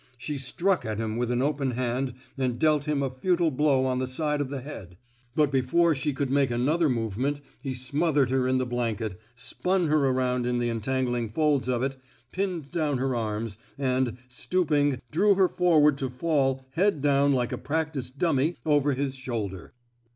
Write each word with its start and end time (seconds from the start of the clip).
She 0.17 0.39
struck 0.39 0.83
at 0.83 0.97
him 0.97 1.15
with 1.15 1.29
an 1.29 1.43
open 1.43 1.69
hand 1.69 2.15
and 2.35 2.57
dealt 2.57 2.85
him 2.85 3.03
a 3.03 3.11
futile 3.11 3.51
blow 3.51 3.85
on 3.85 3.99
the 3.99 4.07
side 4.07 4.41
of 4.41 4.49
the 4.49 4.61
head; 4.61 4.97
but 5.35 5.51
before 5.51 5.93
she 5.93 6.11
could 6.11 6.31
make 6.31 6.49
another 6.49 6.89
movement 6.89 7.39
he 7.61 7.75
smothered 7.75 8.31
her 8.31 8.47
in 8.47 8.57
the 8.57 8.65
blanket, 8.65 9.19
spun 9.35 9.89
her 9.89 10.07
around 10.07 10.47
in 10.47 10.57
the 10.57 10.69
entan 10.69 11.05
gling 11.05 11.31
folds 11.31 11.67
of 11.67 11.83
it, 11.83 11.97
pinned 12.31 12.71
down 12.71 12.97
her 12.97 13.15
arms, 13.15 13.59
and, 13.77 14.17
stooping, 14.27 14.99
drew 15.11 15.35
her 15.35 15.47
forward 15.47 15.99
to 15.99 16.09
fall, 16.09 16.65
head 16.71 17.03
down 17.03 17.31
like 17.31 17.51
a 17.51 17.57
practice 17.59 18.09
dummy,*' 18.09 18.57
over 18.65 18.93
his 18.93 19.13
shoulder. 19.13 19.71